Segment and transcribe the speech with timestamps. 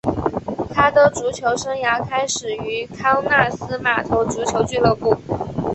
[0.73, 5.15] 他的足球生涯开始于康纳斯码头足球俱乐部。